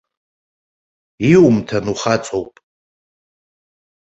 [1.31, 2.53] Иумҭан ухаҵоуп!